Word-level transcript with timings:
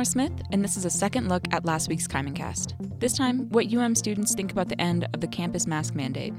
Seymour 0.00 0.28
Smith, 0.28 0.46
and 0.50 0.64
this 0.64 0.78
is 0.78 0.86
a 0.86 0.90
second 0.90 1.28
look 1.28 1.44
at 1.52 1.66
last 1.66 1.88
week's 1.88 2.06
Cast. 2.06 2.74
This 3.00 3.12
time, 3.12 3.50
what 3.50 3.70
UM 3.70 3.94
students 3.94 4.34
think 4.34 4.50
about 4.50 4.70
the 4.70 4.80
end 4.80 5.06
of 5.12 5.20
the 5.20 5.26
campus 5.26 5.66
mask 5.66 5.94
mandate. 5.94 6.32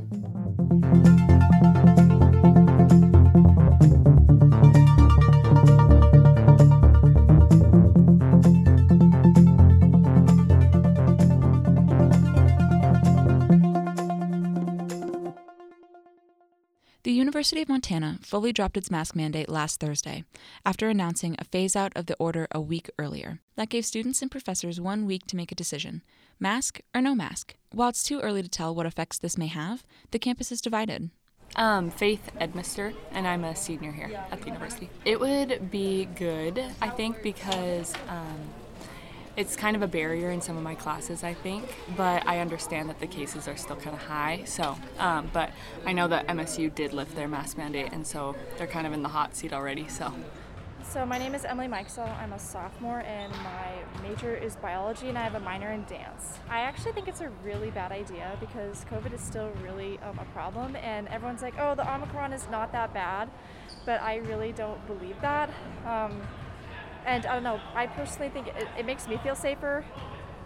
University 17.41 17.63
of 17.63 17.69
Montana 17.69 18.19
fully 18.21 18.53
dropped 18.53 18.77
its 18.77 18.91
mask 18.91 19.15
mandate 19.15 19.49
last 19.49 19.79
Thursday 19.79 20.23
after 20.63 20.89
announcing 20.89 21.35
a 21.39 21.43
phase 21.43 21.75
out 21.75 21.91
of 21.95 22.05
the 22.05 22.15
order 22.19 22.47
a 22.51 22.61
week 22.61 22.87
earlier. 22.99 23.39
That 23.55 23.69
gave 23.69 23.83
students 23.83 24.21
and 24.21 24.29
professors 24.29 24.79
one 24.79 25.07
week 25.07 25.25
to 25.25 25.35
make 25.35 25.51
a 25.51 25.55
decision 25.55 26.03
mask 26.39 26.81
or 26.93 27.01
no 27.01 27.15
mask. 27.15 27.55
While 27.71 27.89
it's 27.89 28.03
too 28.03 28.19
early 28.19 28.43
to 28.43 28.47
tell 28.47 28.75
what 28.75 28.85
effects 28.85 29.17
this 29.17 29.39
may 29.39 29.47
have, 29.47 29.83
the 30.11 30.19
campus 30.19 30.51
is 30.51 30.61
divided. 30.61 31.09
Um, 31.55 31.89
Faith 31.89 32.29
Edmister, 32.39 32.93
and 33.09 33.27
I'm 33.27 33.43
a 33.43 33.55
senior 33.55 33.91
here 33.91 34.23
at 34.29 34.39
the 34.39 34.45
university. 34.45 34.91
It 35.03 35.19
would 35.19 35.71
be 35.71 36.09
good, 36.15 36.63
I 36.79 36.89
think, 36.89 37.23
because 37.23 37.91
um, 38.07 38.37
it's 39.37 39.55
kind 39.55 39.75
of 39.75 39.81
a 39.81 39.87
barrier 39.87 40.29
in 40.31 40.41
some 40.41 40.57
of 40.57 40.63
my 40.63 40.75
classes, 40.75 41.23
I 41.23 41.33
think, 41.33 41.65
but 41.95 42.27
I 42.27 42.39
understand 42.39 42.89
that 42.89 42.99
the 42.99 43.07
cases 43.07 43.47
are 43.47 43.55
still 43.55 43.77
kind 43.77 43.95
of 43.95 44.01
high. 44.01 44.43
So, 44.45 44.77
um, 44.99 45.29
but 45.31 45.51
I 45.85 45.93
know 45.93 46.07
that 46.09 46.27
MSU 46.27 46.73
did 46.73 46.93
lift 46.93 47.15
their 47.15 47.27
mask 47.27 47.57
mandate, 47.57 47.93
and 47.93 48.05
so 48.05 48.35
they're 48.57 48.67
kind 48.67 48.85
of 48.85 48.93
in 48.93 49.01
the 49.01 49.09
hot 49.09 49.35
seat 49.35 49.53
already. 49.53 49.87
So. 49.87 50.13
So 50.91 51.05
my 51.05 51.17
name 51.17 51.33
is 51.33 51.45
Emily 51.45 51.67
Mikesell. 51.67 52.19
I'm 52.19 52.33
a 52.33 52.39
sophomore 52.39 52.99
and 52.99 53.31
my 53.31 53.71
major 54.03 54.35
is 54.35 54.57
biology 54.57 55.07
and 55.07 55.17
I 55.17 55.23
have 55.23 55.35
a 55.35 55.39
minor 55.39 55.71
in 55.71 55.85
dance. 55.85 56.37
I 56.49 56.61
actually 56.61 56.91
think 56.91 57.07
it's 57.07 57.21
a 57.21 57.29
really 57.45 57.69
bad 57.71 57.93
idea 57.93 58.35
because 58.41 58.83
COVID 58.91 59.13
is 59.13 59.21
still 59.21 59.53
really 59.63 59.99
um, 59.99 60.19
a 60.19 60.25
problem 60.33 60.75
and 60.75 61.07
everyone's 61.07 61.41
like, 61.41 61.53
oh, 61.57 61.75
the 61.75 61.89
Omicron 61.89 62.33
is 62.33 62.45
not 62.51 62.73
that 62.73 62.93
bad, 62.93 63.29
but 63.85 64.01
I 64.01 64.17
really 64.17 64.51
don't 64.51 64.85
believe 64.85 65.15
that. 65.21 65.49
Um, 65.85 66.21
and 67.05 67.25
I 67.25 67.33
don't 67.33 67.43
know, 67.43 67.59
I 67.73 67.87
personally 67.87 68.29
think 68.29 68.47
it, 68.47 68.67
it 68.77 68.85
makes 68.85 69.07
me 69.07 69.17
feel 69.17 69.35
safer 69.35 69.83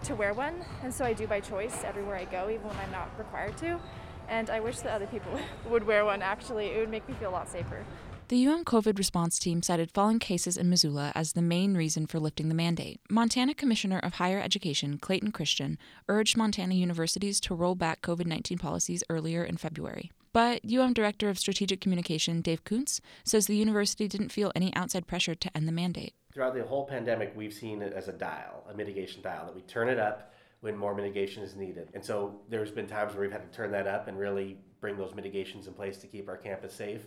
to 0.03 0.15
wear 0.15 0.33
one, 0.33 0.63
and 0.83 0.93
so 0.93 1.05
I 1.05 1.13
do 1.13 1.27
by 1.27 1.39
choice 1.39 1.83
everywhere 1.83 2.15
I 2.15 2.25
go, 2.25 2.49
even 2.49 2.67
when 2.67 2.77
I'm 2.77 2.91
not 2.91 3.09
required 3.17 3.57
to. 3.57 3.79
And 4.27 4.49
I 4.49 4.59
wish 4.59 4.79
that 4.79 4.91
other 4.91 5.07
people 5.07 5.39
would 5.69 5.85
wear 5.85 6.05
one 6.05 6.21
actually, 6.21 6.67
it 6.67 6.79
would 6.79 6.89
make 6.89 7.07
me 7.07 7.15
feel 7.15 7.29
a 7.29 7.31
lot 7.31 7.49
safer. 7.49 7.85
The 8.27 8.47
UM 8.47 8.65
COVID 8.65 8.97
response 8.97 9.37
team 9.37 9.61
cited 9.61 9.91
falling 9.91 10.17
cases 10.17 10.57
in 10.57 10.67
Missoula 10.67 11.11
as 11.13 11.33
the 11.33 11.43
main 11.43 11.75
reason 11.77 12.07
for 12.07 12.19
lifting 12.19 12.49
the 12.49 12.55
mandate. 12.55 12.99
Montana 13.07 13.53
Commissioner 13.53 13.99
of 13.99 14.15
Higher 14.15 14.39
Education 14.39 14.97
Clayton 14.97 15.31
Christian 15.31 15.77
urged 16.09 16.35
Montana 16.35 16.73
universities 16.73 17.39
to 17.41 17.53
roll 17.53 17.75
back 17.75 18.01
COVID 18.01 18.25
19 18.25 18.57
policies 18.57 19.03
earlier 19.11 19.43
in 19.43 19.57
February. 19.57 20.11
But 20.35 20.59
UM 20.69 20.91
Director 20.91 21.29
of 21.29 21.39
Strategic 21.39 21.79
Communication 21.79 22.41
Dave 22.41 22.65
Kuntz 22.65 22.99
says 23.23 23.47
the 23.47 23.55
university 23.55 24.05
didn't 24.09 24.33
feel 24.33 24.51
any 24.53 24.75
outside 24.75 25.07
pressure 25.07 25.33
to 25.33 25.57
end 25.57 25.65
the 25.65 25.71
mandate 25.71 26.13
throughout 26.35 26.53
the 26.53 26.63
whole 26.63 26.85
pandemic, 26.85 27.31
we've 27.33 27.53
seen 27.53 27.81
it 27.81 27.93
as 27.93 28.09
a 28.09 28.11
dial, 28.11 28.65
a 28.69 28.73
mitigation 28.73 29.21
dial, 29.21 29.45
that 29.45 29.55
we 29.55 29.61
turn 29.61 29.87
it 29.87 29.97
up 29.97 30.33
when 30.59 30.75
more 30.75 30.93
mitigation 30.93 31.41
is 31.41 31.55
needed. 31.55 31.87
And 31.93 32.03
so 32.03 32.41
there's 32.49 32.71
been 32.71 32.87
times 32.87 33.13
where 33.13 33.21
we've 33.21 33.31
had 33.31 33.49
to 33.49 33.57
turn 33.57 33.71
that 33.71 33.87
up 33.87 34.09
and 34.09 34.19
really 34.19 34.57
bring 34.81 34.97
those 34.97 35.15
mitigations 35.15 35.65
in 35.67 35.73
place 35.73 35.95
to 35.99 36.07
keep 36.07 36.27
our 36.27 36.35
campus 36.35 36.73
safe. 36.73 37.05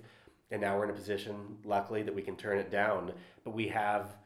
And 0.51 0.63
now 0.63 0.79
we're 0.79 0.85
in 0.85 0.91
a 0.91 0.95
position, 0.95 1.59
luckily, 1.63 2.03
that 2.05 2.15
we 2.15 2.23
can 2.23 2.37
turn 2.37 2.57
it 2.57 2.71
down. 2.71 3.13
But 3.45 3.51
we 3.51 3.69
have 3.69 4.17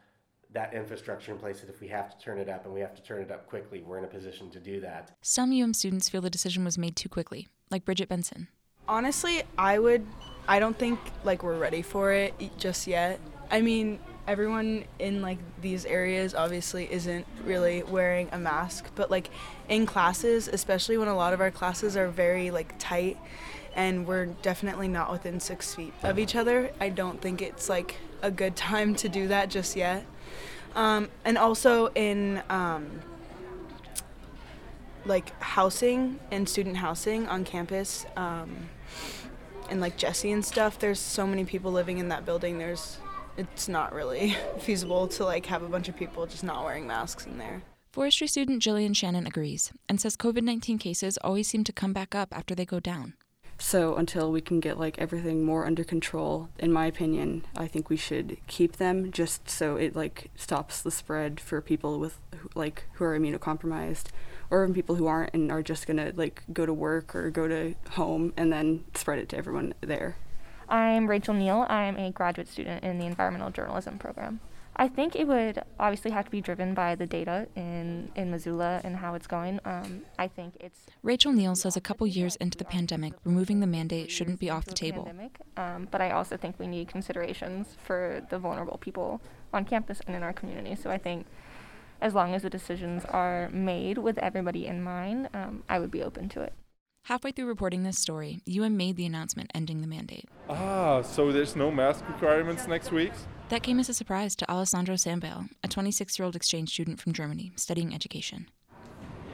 that 0.52 0.72
infrastructure 0.72 1.32
in 1.32 1.38
place 1.38 1.60
that 1.62 1.68
if 1.68 1.80
we 1.80 1.88
have 1.88 2.16
to 2.16 2.24
turn 2.24 2.38
it 2.38 2.48
up 2.48 2.64
and 2.64 2.72
we 2.72 2.80
have 2.80 2.94
to 2.94 3.02
turn 3.02 3.22
it 3.22 3.32
up 3.32 3.48
quickly, 3.48 3.82
we're 3.84 3.98
in 3.98 4.04
a 4.04 4.08
position 4.08 4.50
to 4.50 4.60
do 4.60 4.78
that. 4.82 5.16
Some 5.20 5.50
UM 5.50 5.74
students 5.74 6.08
feel 6.08 6.20
the 6.20 6.30
decision 6.30 6.64
was 6.64 6.78
made 6.78 6.94
too 6.94 7.08
quickly, 7.08 7.48
like 7.72 7.84
Bridget 7.84 8.08
Benson. 8.08 8.46
Honestly, 8.88 9.42
I 9.56 9.78
would, 9.78 10.06
I 10.48 10.58
don't 10.58 10.76
think 10.76 10.98
like 11.24 11.42
we're 11.42 11.58
ready 11.58 11.82
for 11.82 12.12
it 12.12 12.34
just 12.58 12.86
yet. 12.86 13.20
I 13.50 13.60
mean, 13.60 13.98
everyone 14.26 14.84
in 14.98 15.20
like 15.20 15.38
these 15.60 15.84
areas 15.84 16.34
obviously 16.34 16.90
isn't 16.92 17.26
really 17.44 17.82
wearing 17.82 18.28
a 18.32 18.38
mask 18.38 18.86
but 18.94 19.10
like 19.10 19.28
in 19.68 19.84
classes 19.84 20.46
especially 20.46 20.96
when 20.96 21.08
a 21.08 21.16
lot 21.16 21.32
of 21.32 21.40
our 21.40 21.50
classes 21.50 21.96
are 21.96 22.08
very 22.08 22.50
like 22.50 22.72
tight 22.78 23.18
and 23.74 24.06
we're 24.06 24.26
definitely 24.26 24.86
not 24.86 25.10
within 25.10 25.40
six 25.40 25.74
feet 25.74 25.92
of 26.04 26.18
each 26.20 26.36
other 26.36 26.70
i 26.80 26.88
don't 26.88 27.20
think 27.20 27.42
it's 27.42 27.68
like 27.68 27.96
a 28.22 28.30
good 28.30 28.54
time 28.70 28.94
to 28.94 29.08
do 29.08 29.26
that 29.28 29.50
just 29.50 29.76
yet 29.76 30.04
um, 30.74 31.10
and 31.24 31.36
also 31.36 31.88
in 31.88 32.42
um, 32.48 33.00
like 35.04 35.38
housing 35.42 36.18
and 36.30 36.48
student 36.48 36.76
housing 36.76 37.26
on 37.28 37.44
campus 37.44 38.06
um, 38.16 38.68
and 39.68 39.80
like 39.80 39.96
Jesse 39.96 40.30
and 40.30 40.44
stuff 40.44 40.78
there's 40.78 41.00
so 41.00 41.26
many 41.26 41.44
people 41.44 41.72
living 41.72 41.98
in 41.98 42.08
that 42.08 42.24
building 42.24 42.58
there's 42.58 42.98
it's 43.36 43.68
not 43.68 43.94
really 43.94 44.36
feasible 44.58 45.08
to 45.08 45.24
like 45.24 45.46
have 45.46 45.62
a 45.62 45.68
bunch 45.68 45.88
of 45.88 45.96
people 45.96 46.26
just 46.26 46.44
not 46.44 46.64
wearing 46.64 46.86
masks 46.86 47.26
in 47.26 47.38
there. 47.38 47.62
Forestry 47.90 48.26
student 48.26 48.62
Jillian 48.62 48.96
Shannon 48.96 49.26
agrees 49.26 49.72
and 49.88 50.00
says 50.00 50.16
COVID 50.16 50.42
19 50.42 50.78
cases 50.78 51.18
always 51.18 51.48
seem 51.48 51.64
to 51.64 51.72
come 51.72 51.92
back 51.92 52.14
up 52.14 52.28
after 52.36 52.54
they 52.54 52.64
go 52.64 52.80
down. 52.80 53.14
So 53.58 53.94
until 53.94 54.32
we 54.32 54.40
can 54.40 54.60
get 54.60 54.78
like 54.78 54.98
everything 54.98 55.44
more 55.44 55.66
under 55.66 55.84
control, 55.84 56.48
in 56.58 56.72
my 56.72 56.86
opinion, 56.86 57.44
I 57.56 57.68
think 57.68 57.88
we 57.88 57.96
should 57.96 58.38
keep 58.46 58.76
them 58.76 59.12
just 59.12 59.48
so 59.48 59.76
it 59.76 59.94
like 59.94 60.30
stops 60.34 60.82
the 60.82 60.90
spread 60.90 61.38
for 61.38 61.60
people 61.60 62.00
with 62.00 62.18
like 62.54 62.84
who 62.94 63.04
are 63.04 63.16
immunocompromised 63.16 64.06
or 64.52 64.62
even 64.62 64.74
people 64.74 64.94
who 64.94 65.06
aren't 65.06 65.32
and 65.32 65.50
are 65.50 65.62
just 65.62 65.86
going 65.86 65.96
to 65.96 66.12
like 66.14 66.42
go 66.52 66.66
to 66.66 66.74
work 66.74 67.16
or 67.16 67.30
go 67.30 67.48
to 67.48 67.74
home 67.92 68.34
and 68.36 68.52
then 68.52 68.84
spread 68.94 69.18
it 69.18 69.28
to 69.30 69.36
everyone 69.36 69.72
there. 69.80 70.16
I'm 70.68 71.08
Rachel 71.08 71.34
Neal. 71.34 71.66
I'm 71.68 71.96
a 71.96 72.10
graduate 72.10 72.48
student 72.48 72.84
in 72.84 72.98
the 72.98 73.06
environmental 73.06 73.50
journalism 73.50 73.98
program. 73.98 74.40
I 74.76 74.88
think 74.88 75.16
it 75.16 75.26
would 75.26 75.62
obviously 75.78 76.10
have 76.12 76.26
to 76.26 76.30
be 76.30 76.40
driven 76.40 76.72
by 76.72 76.94
the 76.94 77.06
data 77.06 77.46
in, 77.56 78.10
in 78.14 78.30
Missoula 78.30 78.80
and 78.84 78.96
how 78.96 79.14
it's 79.14 79.26
going. 79.26 79.58
Um, 79.64 80.02
I 80.18 80.28
think 80.28 80.54
it's. 80.60 80.86
Rachel 81.02 81.32
Neal 81.32 81.54
says 81.54 81.76
a 81.76 81.80
couple 81.80 82.06
years 82.06 82.36
into 82.36 82.56
the 82.56 82.64
pandemic, 82.64 83.14
removing 83.24 83.60
the 83.60 83.66
mandate 83.66 84.10
shouldn't 84.10 84.38
be 84.38 84.48
off 84.48 84.64
the 84.64 84.72
table. 84.72 85.04
Pandemic, 85.04 85.38
um, 85.58 85.88
but 85.90 86.00
I 86.00 86.10
also 86.10 86.38
think 86.38 86.58
we 86.58 86.66
need 86.66 86.88
considerations 86.88 87.76
for 87.84 88.26
the 88.30 88.38
vulnerable 88.38 88.78
people 88.78 89.20
on 89.52 89.66
campus 89.66 90.00
and 90.06 90.16
in 90.16 90.22
our 90.22 90.32
community. 90.32 90.74
So 90.74 90.90
I 90.90 90.96
think 90.96 91.26
as 92.02 92.14
long 92.14 92.34
as 92.34 92.42
the 92.42 92.50
decisions 92.50 93.04
are 93.06 93.48
made 93.50 93.96
with 93.96 94.18
everybody 94.18 94.66
in 94.66 94.82
mind, 94.82 95.28
um, 95.32 95.62
I 95.68 95.78
would 95.78 95.90
be 95.90 96.02
open 96.02 96.28
to 96.30 96.42
it. 96.42 96.52
Halfway 97.06 97.32
through 97.32 97.46
reporting 97.46 97.84
this 97.84 97.98
story, 97.98 98.42
UM 98.46 98.76
made 98.76 98.96
the 98.96 99.06
announcement 99.06 99.50
ending 99.54 99.80
the 99.80 99.86
mandate. 99.86 100.28
Ah, 100.48 101.02
so 101.02 101.32
there's 101.32 101.56
no 101.56 101.70
mask 101.70 102.06
requirements 102.08 102.66
next 102.66 102.92
week? 102.92 103.12
That 103.48 103.62
came 103.62 103.78
as 103.80 103.88
a 103.88 103.94
surprise 103.94 104.36
to 104.36 104.50
Alessandro 104.50 104.96
Sambale, 104.96 105.48
a 105.64 105.68
26 105.68 106.18
year 106.18 106.26
old 106.26 106.36
exchange 106.36 106.70
student 106.70 107.00
from 107.00 107.12
Germany 107.12 107.52
studying 107.56 107.94
education. 107.94 108.48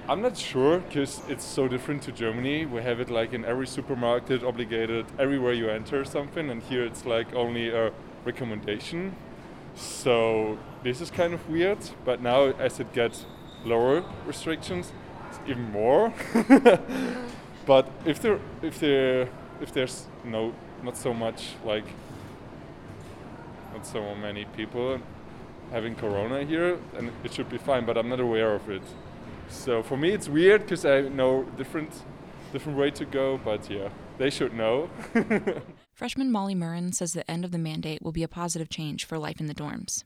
I'm 0.07 0.23
not 0.23 0.39
sure 0.39 0.79
because 0.79 1.21
it's 1.29 1.45
so 1.45 1.69
different 1.69 2.03
to 2.05 2.13
Germany. 2.13 2.65
We 2.65 2.83
have 2.83 3.01
it 3.01 3.11
like 3.11 3.35
in 3.35 3.45
every 3.45 3.67
supermarket, 3.67 4.43
obligated 4.43 5.05
everywhere 5.19 5.53
you 5.53 5.69
enter 5.69 6.05
something, 6.05 6.49
and 6.49 6.63
here 6.63 6.85
it's 6.85 7.05
like 7.05 7.35
only 7.35 7.69
a 7.69 7.93
recommendation. 8.25 9.15
So 9.75 10.59
this 10.83 11.01
is 11.01 11.11
kind 11.11 11.35
of 11.35 11.49
weird, 11.49 11.79
but 12.05 12.23
now 12.23 12.53
as 12.59 12.81
it 12.81 12.93
gets 12.93 13.27
lower 13.65 14.05
restrictions, 14.27 14.93
it's 15.29 15.41
even 15.47 15.71
more. 15.71 16.13
But 17.69 17.87
if 18.07 18.23
there 18.23 18.41
if 18.63 18.81
there 18.81 19.29
if 19.61 19.75
there's 19.75 20.07
no 20.25 20.55
not 20.83 20.97
so 20.97 21.13
much 21.13 21.51
like 21.67 21.85
not 23.75 23.87
so 23.87 24.15
many 24.15 24.47
people 24.57 24.99
having 25.71 25.95
corona 25.95 26.45
here, 26.45 26.79
and 26.97 27.13
it 27.25 27.35
should 27.35 27.51
be 27.51 27.59
fine. 27.59 27.85
But 27.85 27.99
I'm 27.99 28.09
not 28.09 28.21
aware 28.21 28.55
of 28.55 28.71
it. 28.71 28.81
So 29.51 29.83
for 29.83 29.99
me, 29.99 30.13
it's 30.13 30.31
weird 30.31 30.63
because 30.63 30.87
I 30.87 31.03
know 31.03 31.45
different 31.59 31.93
different 32.55 32.79
way 32.79 32.91
to 32.93 33.05
go. 33.05 33.39
But 33.45 33.69
yeah, 33.69 33.91
they 34.17 34.31
should 34.31 34.55
know. 34.55 34.89
Freshman 35.93 36.33
Molly 36.33 36.55
Murren 36.55 36.95
says 36.95 37.13
the 37.13 37.31
end 37.31 37.45
of 37.45 37.51
the 37.51 37.59
mandate 37.59 38.01
will 38.01 38.13
be 38.13 38.23
a 38.23 38.29
positive 38.29 38.71
change 38.71 39.05
for 39.05 39.19
life 39.19 39.41
in 39.41 39.47
the 39.47 39.55
dorms. 39.55 40.05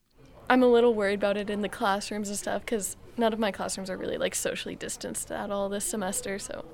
I'm 0.49 0.62
a 0.62 0.67
little 0.67 0.94
worried 0.94 1.21
about 1.21 1.37
it 1.37 1.49
in 1.49 1.62
the 1.62 1.69
classrooms 1.69 2.29
and 2.29 2.37
stuff 2.37 2.62
because 2.62 2.97
none 3.17 3.33
of 3.33 3.39
my 3.39 3.50
classrooms 3.50 3.89
are 3.89 3.97
really 3.97 4.19
like 4.19 4.35
socially 4.35 4.77
distanced 4.77 5.31
at 5.31 5.50
all 5.50 5.69
this 5.69 5.85
semester. 5.85 6.39
So 6.39 6.65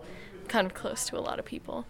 kind 0.48 0.66
of 0.66 0.74
close 0.74 1.06
to 1.06 1.18
a 1.18 1.20
lot 1.20 1.38
of 1.38 1.44
people. 1.44 1.86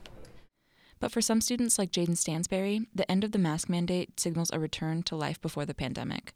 But 1.01 1.13
for 1.13 1.21
some 1.21 1.41
students 1.41 1.79
like 1.79 1.93
Jaden 1.93 2.17
Stansberry, 2.17 2.87
the 2.95 3.09
end 3.11 3.23
of 3.23 3.33
the 3.33 3.39
mask 3.39 3.69
mandate 3.69 4.19
signals 4.19 4.51
a 4.53 4.59
return 4.59 5.03
to 5.05 5.17
life 5.17 5.41
before 5.41 5.65
the 5.65 5.75
pandemic, 5.75 6.33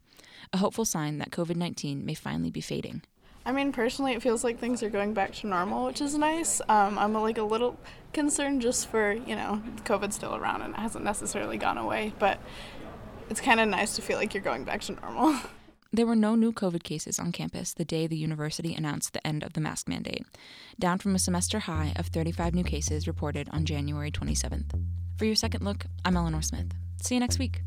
a 0.52 0.58
hopeful 0.58 0.84
sign 0.84 1.18
that 1.18 1.30
COVID 1.30 1.56
19 1.56 2.06
may 2.06 2.14
finally 2.14 2.50
be 2.50 2.60
fading. 2.60 3.02
I 3.44 3.50
mean, 3.50 3.72
personally, 3.72 4.12
it 4.12 4.22
feels 4.22 4.44
like 4.44 4.60
things 4.60 4.84
are 4.84 4.88
going 4.88 5.14
back 5.14 5.32
to 5.34 5.48
normal, 5.48 5.86
which 5.86 6.00
is 6.00 6.16
nice. 6.16 6.60
Um, 6.68 6.96
I'm 6.96 7.12
like 7.12 7.38
a 7.38 7.42
little 7.42 7.76
concerned 8.12 8.62
just 8.62 8.86
for, 8.86 9.12
you 9.12 9.34
know, 9.34 9.60
COVID's 9.84 10.14
still 10.14 10.36
around 10.36 10.62
and 10.62 10.74
it 10.74 10.78
hasn't 10.78 11.04
necessarily 11.04 11.58
gone 11.58 11.76
away, 11.76 12.12
but 12.20 12.38
it's 13.30 13.40
kind 13.40 13.60
of 13.60 13.68
nice 13.68 13.94
to 13.96 14.02
feel 14.02 14.18
like 14.18 14.34
you're 14.34 14.42
going 14.42 14.64
back 14.64 14.80
to 14.82 14.92
normal. 14.92 15.38
There 15.94 16.06
were 16.06 16.16
no 16.16 16.34
new 16.34 16.52
COVID 16.54 16.84
cases 16.84 17.18
on 17.18 17.32
campus 17.32 17.74
the 17.74 17.84
day 17.84 18.06
the 18.06 18.16
university 18.16 18.74
announced 18.74 19.12
the 19.12 19.26
end 19.26 19.42
of 19.42 19.52
the 19.52 19.60
mask 19.60 19.88
mandate, 19.88 20.24
down 20.78 20.96
from 20.96 21.14
a 21.14 21.18
semester 21.18 21.58
high 21.58 21.92
of 21.96 22.06
35 22.06 22.54
new 22.54 22.64
cases 22.64 23.06
reported 23.06 23.46
on 23.52 23.66
January 23.66 24.10
27th. 24.10 24.70
For 25.18 25.26
your 25.26 25.34
second 25.34 25.62
look, 25.62 25.84
I'm 26.02 26.16
Elinor 26.16 26.40
Smith. 26.40 26.72
See 27.02 27.16
you 27.16 27.20
next 27.20 27.38
week. 27.38 27.60